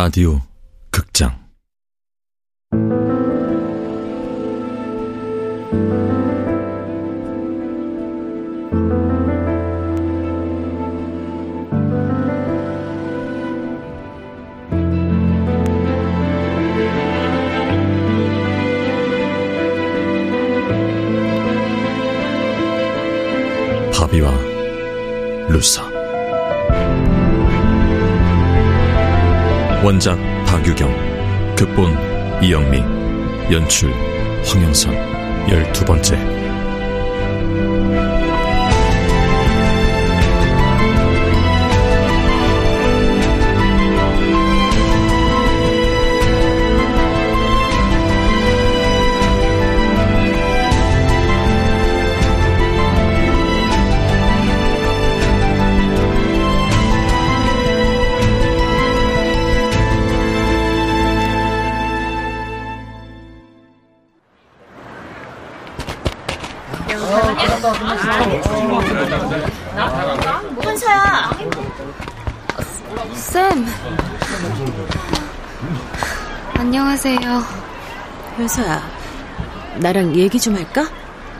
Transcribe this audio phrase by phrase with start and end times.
[0.00, 0.40] 라디오
[29.82, 30.90] 원작 박유경
[31.56, 32.82] 극본 이영미
[33.50, 33.90] 연출
[34.44, 34.94] 황영선.
[35.48, 36.49] 열두 번째
[70.62, 71.30] 현서야.
[73.14, 73.66] 쌤.
[76.54, 77.44] 안녕하세요.
[78.36, 78.82] 현서야,
[79.76, 80.86] 나랑 얘기 좀 할까?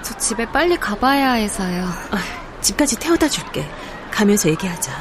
[0.03, 1.85] 저 집에 빨리 가봐야 해서요.
[2.11, 2.19] 아,
[2.61, 3.69] 집까지 태워다 줄게.
[4.11, 4.93] 가면서 얘기하자.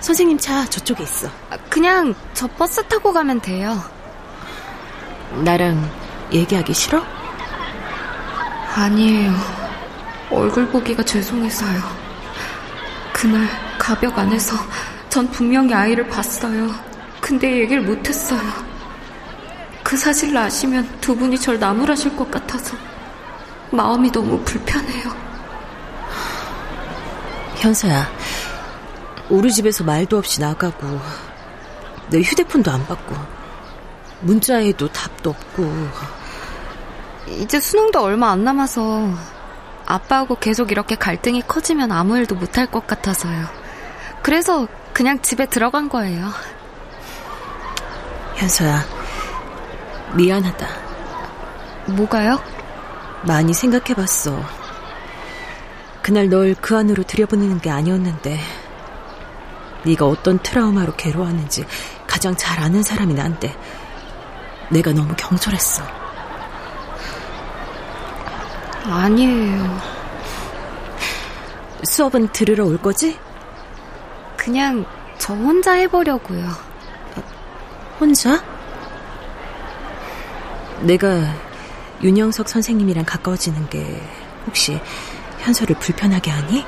[0.00, 1.28] 선생님 차 저쪽에 있어.
[1.50, 3.78] 아, 그냥 저 버스 타고 가면 돼요.
[5.44, 5.88] 나랑
[6.32, 7.02] 얘기하기 싫어?
[8.74, 9.61] 아니에요.
[10.32, 11.80] 얼굴 보기가 죄송해서요.
[13.12, 13.46] 그날
[13.78, 14.56] 가벽 안에서
[15.08, 16.70] 전 분명히 아이를 봤어요.
[17.20, 18.40] 근데 얘기를 못했어요.
[19.82, 22.76] 그 사실을 아시면 두 분이 절 나무라실 것 같아서
[23.70, 25.10] 마음이 너무 불편해요.
[27.56, 28.10] 현서야,
[29.28, 31.00] 우리 집에서 말도 없이 나가고
[32.10, 33.14] 내 휴대폰도 안 받고
[34.20, 35.88] 문자에도 답도 없고
[37.28, 39.08] 이제 수능도 얼마 안 남아서
[39.92, 43.46] 아빠하고 계속 이렇게 갈등이 커지면 아무 일도 못할 것 같아서요.
[44.22, 46.30] 그래서 그냥 집에 들어간 거예요.
[48.36, 48.82] 현서야,
[50.14, 50.66] 미안하다.
[51.88, 52.40] 뭐가요?
[53.22, 54.42] 많이 생각해봤어.
[56.00, 58.40] 그날 널 그 안으로 들여보내는 게 아니었는데
[59.84, 61.66] 네가 어떤 트라우마로 괴로워하는지
[62.06, 63.54] 가장 잘 아는 사람이 난데
[64.70, 66.01] 내가 너무 경솔했어.
[68.84, 69.80] 아니에요.
[71.84, 73.18] 수업은 들으러 올 거지?
[74.36, 74.84] 그냥
[75.18, 76.48] 저 혼자 해보려고요.
[78.00, 78.42] 혼자?
[80.80, 81.22] 내가
[82.02, 84.02] 윤영석 선생님이랑 가까워지는 게
[84.46, 84.80] 혹시
[85.40, 86.64] 현서를 불편하게 하니?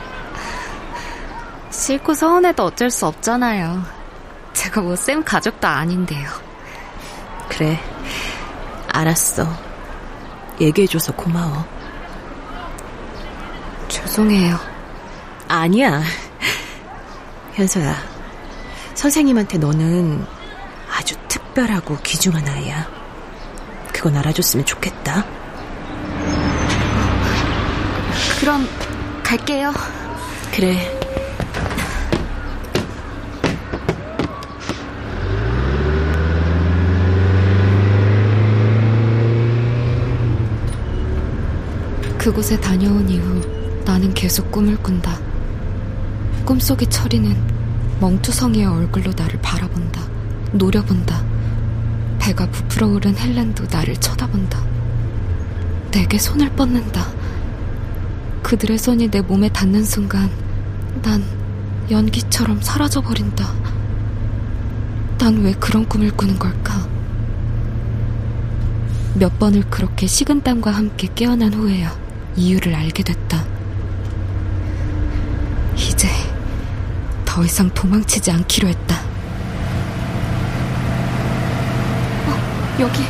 [1.71, 3.83] 싫고 서운해도 어쩔 수 없잖아요.
[4.53, 6.29] 제가 뭐 쌤 가족도 아닌데요.
[7.49, 7.81] 그래,
[8.93, 9.47] 알았어.
[10.61, 11.65] 얘기해줘서 고마워.
[14.15, 14.57] 죄송해요.
[15.49, 16.01] 아니야.
[17.55, 17.97] 현서야,
[18.95, 20.25] 선생님한테 너는
[20.89, 22.89] 아주 특별하고 귀중한 아이야.
[23.93, 25.25] 그건 알아줬으면 좋겠다.
[28.39, 28.69] 그럼
[29.25, 29.73] 갈게요.
[30.55, 30.79] 그래.
[42.17, 45.19] 그곳에 다녀온 이후 나는 계속 꿈을 꾼다.
[46.45, 47.37] 꿈속의 철이는
[48.01, 50.03] 멍투성이의 얼굴로 나를 바라본다.
[50.53, 51.23] 노려본다.
[52.19, 54.63] 배가 부풀어 오른 헬렌도 나를 쳐다본다.
[55.91, 57.07] 내게 손을 뻗는다.
[58.43, 60.31] 그들의 손이 내 몸에 닿는 순간
[61.03, 61.23] 난
[61.91, 63.53] 연기처럼 사라져버린다.
[65.19, 66.87] 난 왜 그런 꿈을 꾸는 걸까?
[69.15, 71.97] 몇 번을 그렇게 식은 땀과 함께 깨어난 후에야
[72.37, 73.45] 이유를 알게 됐다.
[75.77, 76.09] 이제
[77.35, 78.95] 더 이상 도망치지 않기로 했다.
[82.29, 83.03] 어, 여기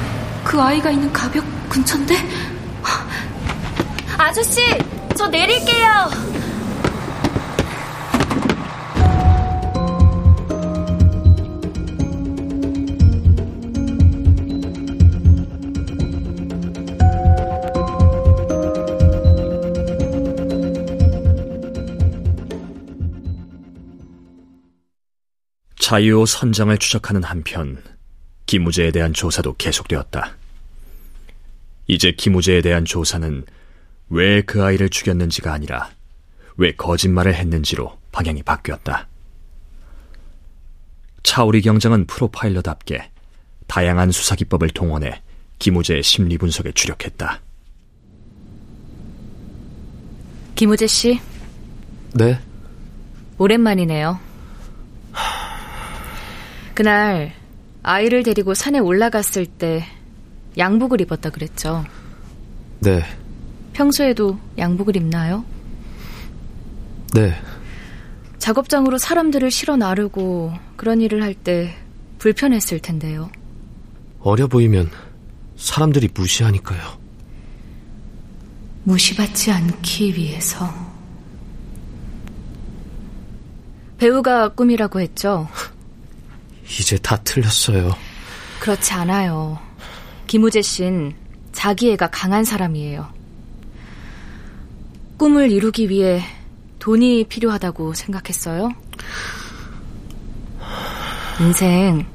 [0.42, 2.16] 그 아이가 있는 가벽 근처인데?
[4.16, 4.62] 아저씨,
[5.14, 6.33] 저 내릴게요.
[25.94, 27.80] 자유호 선장을 추적하는 한편
[28.46, 30.36] 김우재에 대한 조사도 계속되었다.
[31.86, 33.44] 이제 김우재에 대한 조사는
[34.08, 35.90] 왜 그 아이를 죽였는지가 아니라
[36.56, 39.06] 왜 거짓말을 했는지로 방향이 바뀌었다.
[41.22, 43.12] 차오리 경장은 프로파일러답게
[43.68, 45.22] 다양한 수사 기법을 동원해
[45.60, 47.40] 김우재의 심리 분석에 주력했다.
[50.56, 51.20] 김우재 씨.
[52.14, 52.40] 네.
[53.38, 54.18] 오랜만이네요.
[56.74, 57.32] 그날
[57.82, 59.84] 아이를 데리고 산에 올라갔을 때
[60.58, 61.84] 양복을 입었다 그랬죠.
[62.80, 63.02] 네.
[63.72, 65.44] 평소에도 양복을 입나요?
[67.14, 67.34] 네.
[68.38, 71.74] 작업장으로 사람들을 실어 나르고 그런 일을 할 때
[72.18, 73.30] 불편했을 텐데요.
[74.20, 74.90] 어려 보이면
[75.56, 76.98] 사람들이 무시하니까요.
[78.84, 80.72] 무시받지 않기 위해서.
[83.98, 85.48] 배우가 꿈이라고 했죠?
[86.68, 87.94] 이제 다 틀렸어요.
[88.60, 89.58] 그렇지 않아요.
[90.26, 91.14] 김우재 씨는
[91.52, 93.06] 자기애가 강한 사람이에요.
[95.16, 96.22] 꿈을 이루기 위해
[96.78, 98.70] 돈이 필요하다고 생각했어요?
[101.40, 102.06] 인생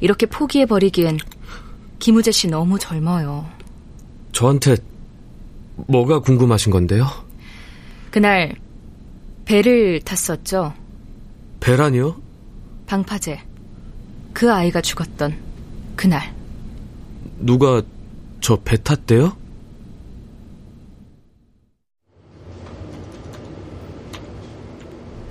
[0.00, 1.18] 이렇게 포기해버리기엔
[1.98, 3.48] 김우재 씨 너무 젊어요.
[4.32, 4.76] 저한테
[5.76, 7.06] 뭐가 궁금하신 건데요?
[8.10, 8.54] 그날
[9.44, 10.74] 배를 탔었죠?
[11.60, 12.20] 배란이요?
[12.86, 13.51] 방파제.
[14.32, 15.36] 그 아이가 죽었던
[15.96, 16.34] 그날.
[17.38, 17.82] 누가
[18.40, 19.36] 저 배 탔대요?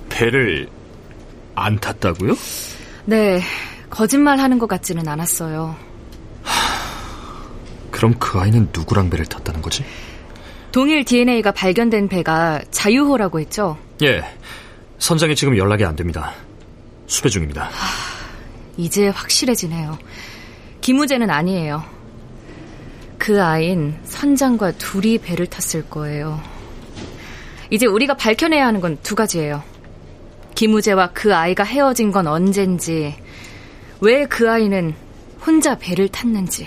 [0.08, 0.68] 배를
[1.54, 2.34] 안 탔다고요?
[3.06, 3.40] 네,
[3.90, 5.74] 거짓말 하는 것 같지는 않았어요.
[7.90, 9.84] 그럼 그 아이는 누구랑 배를 탔다는 거지?
[10.72, 13.76] 동일 DNA가 발견된 배가 자유호라고 했죠?
[14.02, 14.22] 예,
[14.98, 16.32] 선장이 지금 연락이 안 됩니다.
[17.06, 17.68] 수배 중입니다.
[18.76, 19.98] 이제 확실해지네요.
[20.80, 21.84] 김우재는 아니에요.
[23.18, 26.40] 그 아인 선장과 둘이 배를 탔을 거예요.
[27.70, 29.62] 이제 우리가 밝혀내야 하는 건 두 가지예요.
[30.54, 33.14] 김우재와 그 아이가 헤어진 건 언젠지,
[34.00, 34.94] 왜 그 아이는
[35.46, 36.66] 혼자 배를 탔는지.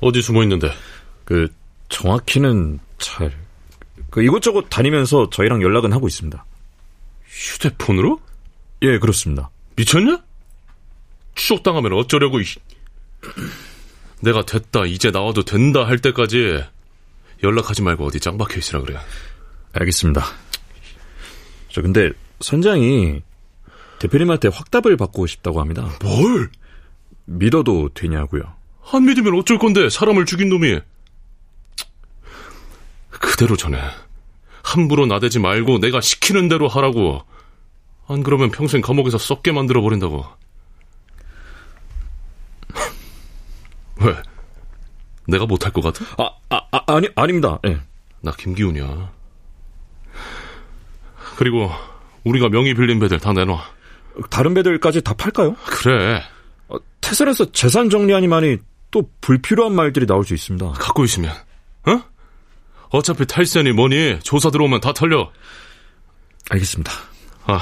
[0.00, 0.70] 어디 숨어 있는데?
[1.24, 1.48] 그
[1.88, 3.36] 정확히는 잘.
[4.10, 6.44] 그 이곳저곳 다니면서 저희랑 연락은 하고 있습니다.
[7.26, 8.20] 휴대폰으로?
[8.82, 9.50] 예, 그렇습니다.
[9.76, 10.22] 미쳤냐?
[11.34, 12.44] 추적당하면 어쩌려고, 이...
[14.20, 16.62] 내가 됐다, 이제 나와도 된다 할 때까지
[17.42, 18.98] 연락하지 말고 어디 짱 박혀 있으라 그래.
[19.72, 20.24] 알겠습니다.
[21.68, 22.10] 저 근데
[22.40, 23.22] 선장이
[23.98, 25.88] 대표님한테 확답을 받고 싶다고 합니다.
[26.02, 26.50] 뭘?
[27.26, 28.59] 믿어도 되냐고요.
[28.92, 30.80] 안 믿으면 어쩔 건데, 사람을 죽인 놈이.
[33.10, 33.78] 그대로 전해.
[34.62, 37.22] 함부로 나대지 말고 내가 시키는 대로 하라고.
[38.08, 40.24] 안 그러면 평생 감옥에서 썩게 만들어 버린다고.
[44.02, 44.16] 왜?
[45.28, 46.04] 내가 못할 것 같아?
[46.18, 47.58] 아, 아, 아 아니, 아닙니다.
[47.66, 47.80] 예.
[48.20, 49.12] 나 김기훈이야.
[51.36, 51.70] 그리고
[52.24, 53.62] 우리가 명의 빌린 배들 다 내놔.
[54.28, 55.54] 다른 배들까지 다 팔까요?
[55.64, 56.22] 그래.
[56.70, 58.58] 어, 태산에서 재산 정리하니만이
[58.90, 60.72] 또 불필요한 말들이 나올 수 있습니다.
[60.72, 61.32] 갖고 있으면,
[61.86, 62.02] 어?
[62.90, 65.30] 어차피 탈세니 뭐니 조사 들어오면 다 털려.
[66.50, 66.92] 알겠습니다.
[67.44, 67.60] 아,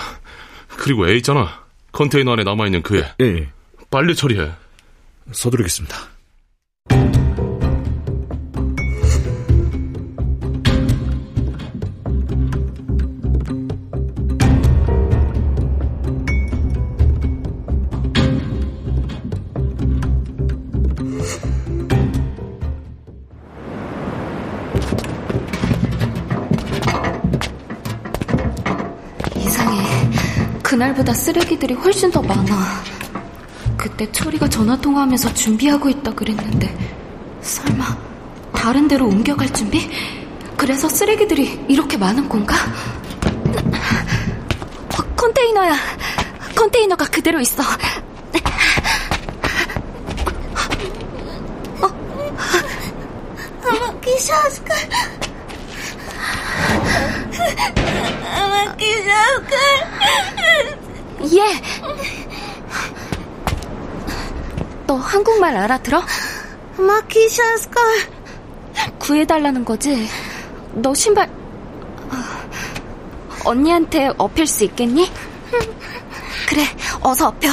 [0.68, 1.66] 그리고 애 있잖아.
[1.92, 3.14] 컨테이너 안에 남아있는 그 애.
[3.21, 3.49] 예, 예.
[3.90, 4.50] 빨리 처리해.
[5.33, 5.97] 서두르겠습니다.
[30.99, 32.83] 그날보다 쓰레기들이 훨씬 더 많아.
[33.76, 36.76] 그때 초리가 전화통화하면서 준비하고 있다 그랬는데
[37.40, 37.97] 설마
[38.52, 39.88] 다른 데로 옮겨갈 준비?
[40.57, 42.57] 그래서 쓰레기들이 이렇게 많은 건가?
[44.88, 45.76] 어, 컨테이너야.
[46.57, 47.62] 컨테이너가 그대로 있어.
[54.00, 54.75] Kishaska.
[58.78, 60.77] Kishaska.
[61.25, 61.60] 예.
[64.87, 66.02] 너 한국말 알아들어?
[67.08, 67.82] Kishaska.
[68.98, 70.08] 구해달라는 거지.
[70.75, 72.16] 너 신발 어,
[73.44, 75.10] 언니한테 업힐 수 있겠니?
[76.48, 76.64] 그래,
[77.00, 77.48] 어서 업혀.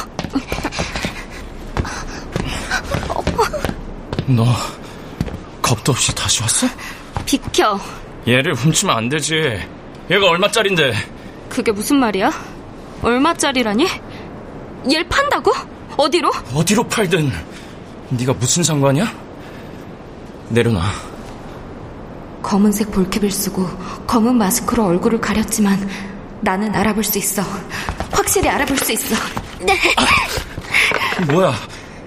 [4.28, 4.46] 너
[5.62, 6.68] 겁도 없이 다시 왔어?
[7.26, 7.80] 비켜.
[8.28, 9.60] 얘를 훔치면 안 되지.
[10.10, 10.94] 얘가 얼마짜린데?
[11.50, 12.32] 그게 무슨 말이야?
[13.06, 13.88] 얼마짜리라니?
[14.92, 15.52] 얘를 판다고?
[15.96, 16.32] 어디로?
[16.56, 17.32] 어디로 팔든
[18.10, 19.08] 네가 무슨 상관이야?
[20.50, 20.82] 내려놔.
[22.42, 23.68] 검은색 볼캡을 쓰고
[24.08, 25.88] 검은 마스크로 얼굴을 가렸지만
[26.42, 27.44] 나는 알아볼 수 있어.
[28.12, 29.16] 확실히 알아볼 수 있어.
[29.60, 29.74] 네.
[31.32, 31.54] 뭐야?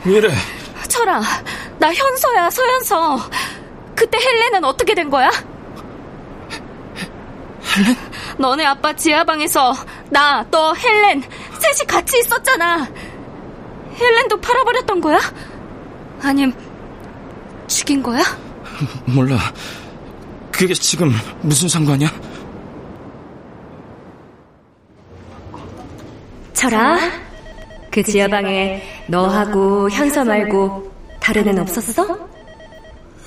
[0.04, 0.34] 왜 이래?
[0.88, 1.20] 철아,
[1.78, 3.30] 나 현서야, 서현서.
[3.94, 5.30] 그때 헬렌은 어떻게 된 거야?
[7.76, 7.96] 헬렌?
[8.36, 9.74] 너네 아빠 지하방에서
[10.10, 11.22] 나, 너, 헬렌
[11.58, 12.88] 셋이 같이 있었잖아.
[13.98, 15.18] 헬렌도 팔아버렸던 거야?
[16.22, 16.52] 아님
[17.66, 18.22] 죽인 거야?
[19.06, 19.38] 몰라.
[20.52, 22.08] 그게 지금 무슨 상관이야?
[26.52, 26.98] 철아,
[27.90, 32.28] 그 지하방에 너하고 현서 말고 다른 애는 없었어?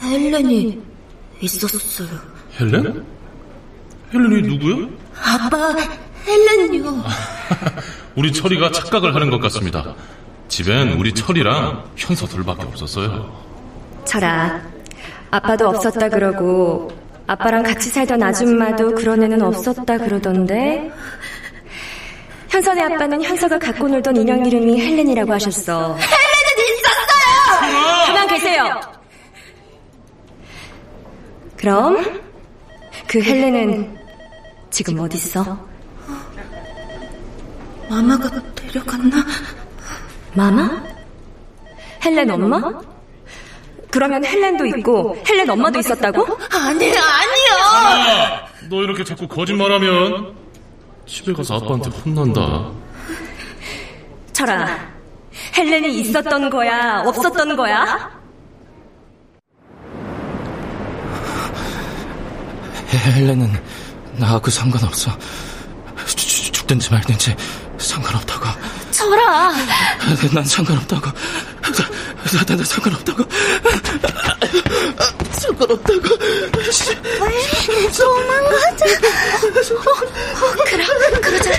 [0.03, 0.81] 헬렌이
[1.39, 2.10] 있었어요.
[2.60, 3.05] 헬렌?
[4.13, 4.89] 헬렌이 누구요?
[5.15, 5.75] 아빠,
[6.27, 7.03] 헬렌요.
[8.15, 9.96] 우리 철이가 착각을 하는 것 같습니다.
[10.48, 13.32] 집엔 우리 철이랑 현서 둘밖에 없었어요.
[14.06, 14.62] 철아,
[15.30, 16.89] 아빠도 없었다 그러고
[17.27, 20.91] 아빠랑 같이 살던 아줌마도 그런 애는 없었다 그러던데
[22.50, 25.96] 현선의 아빠는 현서가 갖고 놀던 인형 이름이 헬렌이라고 하셨어.
[25.96, 28.06] 헬렌은 있었어요!
[28.08, 28.82] 가만 계세요.
[31.56, 32.22] 그럼
[33.08, 34.00] 그 헬렌은
[34.72, 35.58] 지금 어디 있어?
[37.90, 39.18] 마마가 데려갔나?
[40.34, 40.82] 마마?
[42.06, 42.62] 헬렌 엄마?
[43.92, 46.24] 그러면 헬렌도 있고 헬렌 엄마도 있었다고?
[46.24, 48.48] 아니요, 아니요!
[48.70, 50.34] 너 이렇게 자꾸 거짓말하면
[51.06, 52.72] 집에 가서 아빠한테 혼난다.
[54.32, 54.68] 철아,
[55.58, 57.04] 헬렌이 있었던 거야?
[57.06, 58.10] 없었던 거야?
[63.18, 63.51] 헬렌은
[64.22, 65.12] 나하고 상관없어.
[66.06, 67.36] 죽- 죽- 죽든지 말든지
[67.80, 68.46] 상관없다고.
[68.92, 69.51] 철아,
[70.32, 71.10] 난 상관없다고.
[71.62, 71.72] 나,
[72.46, 73.24] 나, 나 상관없다고.
[75.32, 76.08] 상관없다고.
[77.98, 78.86] 도망가자.
[80.70, 81.51] 그럼 그러자.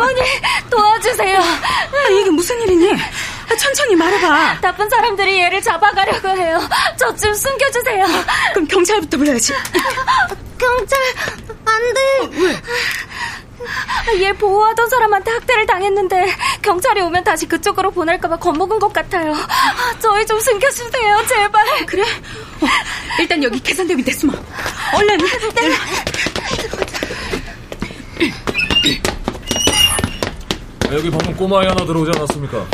[0.00, 0.20] 아주머니
[0.70, 1.40] 도와주세요.
[2.20, 2.92] 이게 무슨 일이니?
[2.92, 4.60] 아, 천천히 말해봐.
[4.60, 6.60] 나쁜 사람들이 얘를 잡아가려고 해요.
[6.98, 8.06] 저 좀 숨겨주세요.
[8.54, 9.52] 그럼 경찰부터 불러야지.
[10.58, 10.98] 경찰,
[11.66, 12.62] 안 돼.
[14.22, 19.34] 얘 보호하던 사람한테 학대를 당했는데 경찰이 오면 다시 그쪽으로 보낼까봐 겁먹은 것 같아요.
[20.00, 21.86] 저희 좀 숨겨주세요, 제발.
[21.86, 22.02] 그래?
[22.02, 22.66] 어,
[23.18, 24.32] 일단 여기 계산대 밑에 숨어.
[24.94, 25.18] 얼른.
[25.18, 25.70] 네.
[30.92, 32.66] 여기 방금 꼬마아이 하나 들어오지 않았습니까?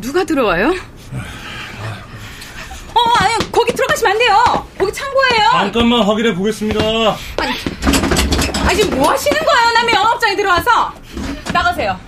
[0.00, 0.68] 누가 들어와요?
[2.94, 4.66] 어, 아니, 거기 들어가시면 안 돼요.
[4.78, 5.50] 거기 창고예요.
[5.52, 6.80] 잠깐만 확인해 보겠습니다.
[8.66, 9.72] 아니, 지금 뭐 하시는 거예요?
[9.74, 10.92] 남의 영업장에 들어와서.
[11.52, 11.98] 나가세요.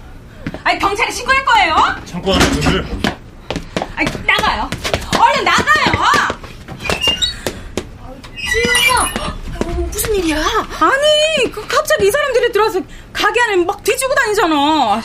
[0.63, 1.77] 아니, 경찰에 신고할 거예요.
[2.05, 2.87] 창고 안에 분들.
[3.97, 4.71] 아니, 나가요.
[5.19, 5.75] 얼른 나가요.
[9.95, 10.37] 무슨 일이야?
[10.39, 12.81] 아니, 그 갑자기 이 사람들이 들어와서
[13.13, 15.01] 가게 안에 막 뒤지고 다니잖아.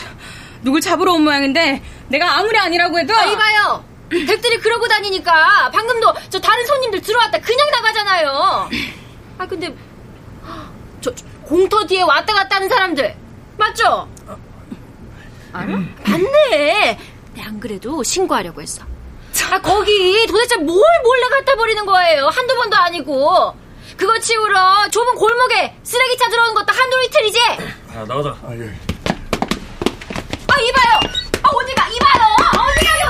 [0.63, 3.86] 누굴 잡으러 온 모양인데 내가 아무리 아니라고 해도 아, 이봐요.
[4.10, 8.69] 댁들이 그러고 다니니까 방금도 저 다른 손님들 들어왔다 그냥 나가잖아요.
[9.38, 9.75] 아 근데
[11.01, 13.15] 저 공터 뒤에 왔다 갔다 하는 사람들
[13.58, 14.10] 맞죠?
[15.53, 15.67] 알아?
[16.08, 17.00] 맞네.
[17.36, 18.84] 내안 그래도 신고하려고 했어.
[19.51, 22.25] 아 거기 도대체 뭘 몰래 갖다 버리는 거예요?
[22.25, 23.53] 한두 번도 아니고.
[23.99, 27.39] 그거 치우러 좁은 골목에 쓰레기 찾으러 오는 것도 한두 이틀이지?
[27.93, 28.29] 아, 나가자.
[28.41, 28.53] 아
[30.61, 30.99] 이봐요.
[31.43, 32.35] 아 어디가 이봐요.
[32.59, 33.09] 어디 가요?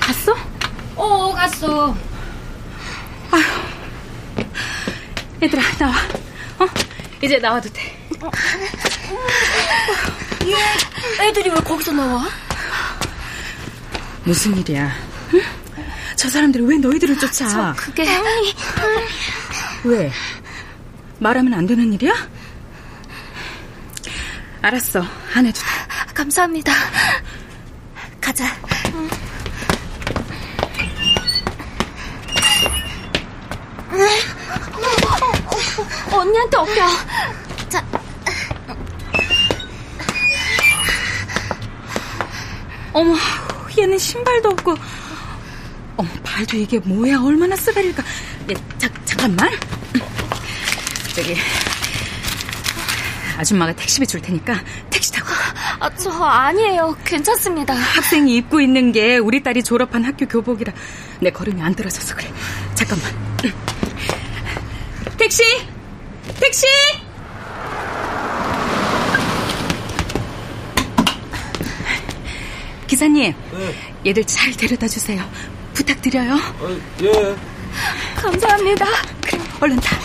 [0.00, 0.34] 갔어?
[0.94, 1.96] 어 갔어.
[5.42, 5.92] 얘들아, 나와.
[6.60, 6.66] 어?
[7.22, 7.98] 이제 나와도 돼.
[11.20, 12.28] 애들이 왜 거기서 나와?
[14.24, 14.92] 무슨 일이야?
[15.34, 15.61] 응?
[16.16, 17.48] 저 사람들이 왜 너희들을 쫓아?
[17.48, 18.06] 저 그게
[19.84, 20.10] 왜?
[21.18, 22.12] 말하면 안 되는 일이야?
[24.60, 25.04] 알았어.
[25.34, 26.14] 안 해도 돼.
[26.14, 26.72] 감사합니다.
[28.20, 28.44] 가자.
[36.12, 36.88] 언니한테 엎여.
[37.68, 37.84] 자.
[42.92, 43.14] 어머,
[43.78, 44.74] 얘는 신발도 없고.
[46.32, 47.20] 발도 이게 뭐야?
[47.22, 48.02] 얼마나 쓰레릴까?
[48.50, 49.50] 예, 자, 잠깐만.
[51.14, 51.36] 저기,
[53.36, 55.28] 아줌마가 택시비 줄 테니까 택시 타고.
[55.78, 56.96] 아, 저 아니에요.
[57.04, 57.74] 괜찮습니다.
[57.74, 60.72] 학생이 입고 있는 게 우리 딸이 졸업한 학교 교복이라
[61.20, 62.32] 내 걸음이 안 들어져서 그래.
[62.74, 63.12] 잠깐만.
[65.18, 65.42] 택시!
[66.40, 66.66] 택시!
[72.86, 73.34] 기사님,
[74.04, 75.22] 얘들 잘 데려다 주세요.
[75.82, 76.36] 부탁드려요.
[77.02, 77.36] 예.
[78.16, 78.86] 감사합니다.
[79.20, 79.96] 그래, 얼른 타.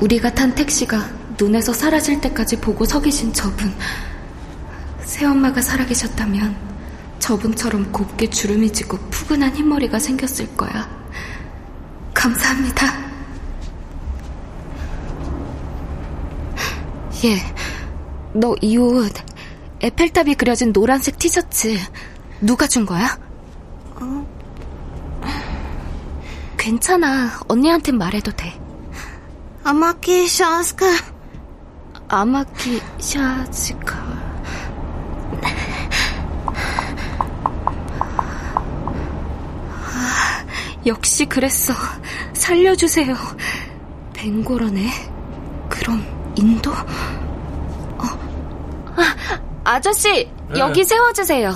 [0.00, 1.08] 우리가 탄 택시가
[1.38, 3.72] 눈에서 사라질 때까지 보고 서 계신 저분.
[5.02, 6.56] 새엄마가 살아계셨다면
[7.20, 11.01] 저분처럼 곱게 주름이 지고 푸근한 흰머리가 생겼을 거야.
[12.22, 12.86] 감사합니다.
[17.24, 17.36] 예,
[18.32, 19.12] 너 이 옷
[19.80, 21.76] 에펠탑이 그려진 노란색 티셔츠
[22.40, 23.18] 누가 준 거야?
[23.96, 24.26] 어?
[26.56, 27.40] 괜찮아.
[27.48, 28.52] 언니한텐 말해도 돼.
[29.64, 30.86] 아마키 샤스카.
[32.08, 33.96] 아마키 샤즈카.
[39.84, 40.44] 아,
[40.86, 41.72] 역시 그랬어.
[42.32, 43.14] 살려주세요.
[44.14, 44.90] 벵고러네.
[45.68, 46.04] 그럼
[46.36, 46.70] 인도?
[46.72, 48.04] 어.
[48.96, 49.14] 아,
[49.64, 51.52] 아저씨, 여기 세워주세요.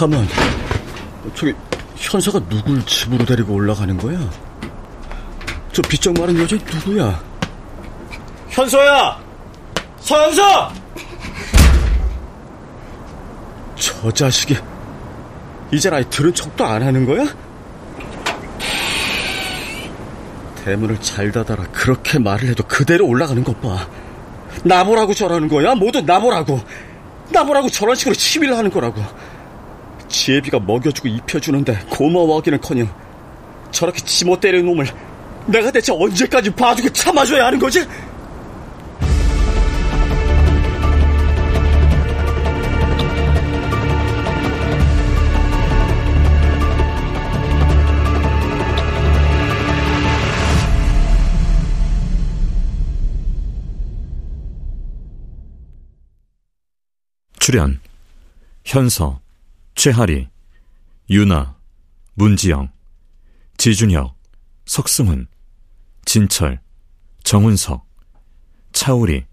[0.00, 0.26] 가만.
[1.34, 1.52] 저기
[1.96, 4.18] 현서가 누굴 집으로 데리고 올라가는 거야?
[5.74, 7.22] 저 비쩍 마른 여자 누구야?
[8.48, 9.20] 현서야!
[9.98, 10.72] 서현서!
[13.76, 14.56] 저 자식이
[15.70, 17.26] 이젠 아예 들은 척도 안 하는 거야?
[20.64, 23.86] 대문을 잘 닫아라 그렇게 말을 해도 그대로 올라가는 것 봐.
[24.64, 25.74] 나보라고 저러는 거야?
[25.74, 26.58] 모두 나보라고.
[27.28, 29.02] 나보라고 저런 식으로 시위를 하는 거라고.
[30.10, 32.92] 지혜비가 먹여주고 입혀주는데 고마워하기는커녕
[33.70, 34.86] 저렇게 지못 때리는 놈을
[35.46, 37.86] 내가 대체 언제까지 봐주고 참아줘야 하는 거지?
[57.38, 57.80] 출연
[58.64, 59.20] 현서
[59.74, 60.28] 최하리,
[61.08, 61.56] 유나,
[62.14, 62.70] 문지영,
[63.56, 64.16] 지준혁,
[64.66, 65.26] 석승훈,
[66.04, 66.60] 진철,
[67.24, 67.86] 정훈석,
[68.72, 69.24] 차우리,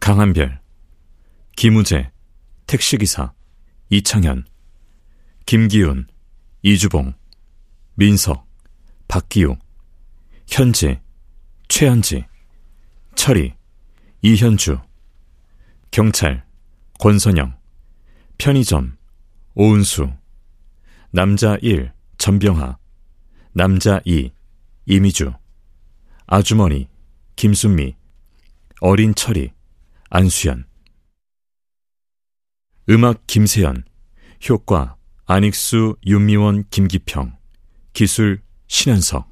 [0.00, 0.60] 강한별,
[1.56, 2.10] 김우재,
[2.66, 3.32] 택시기사,
[3.90, 4.44] 이창현,
[5.46, 6.06] 김기훈,
[6.62, 7.14] 이주봉,
[7.94, 8.46] 민석,
[9.08, 9.56] 박기우,
[10.46, 11.00] 현지,
[11.68, 12.26] 최현지,
[13.14, 13.54] 철이,
[14.20, 14.80] 이현주,
[15.90, 16.44] 경찰,
[17.00, 17.56] 권선영,
[18.36, 18.97] 편의점,
[19.60, 20.08] 오은수,
[21.10, 22.78] 남자 1, 전병하,
[23.52, 24.30] 남자 2,
[24.86, 25.32] 이미주,
[26.28, 26.86] 아주머니,
[27.34, 27.96] 김순미,
[28.80, 29.50] 어린 철이,
[30.10, 30.64] 안수연.
[32.88, 33.82] 음악 김세연,
[34.48, 34.94] 효과
[35.26, 37.36] 안익수, 윤미원, 김기평,
[37.92, 39.28] 기술 신현석.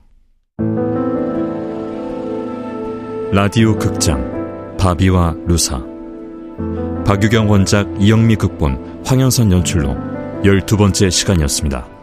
[3.31, 5.79] 라디오 극장 바비와 루사
[7.07, 11.96] 박유경 원작 이영미 극본 황영선 연출로 열두 번째 시간이었습니다.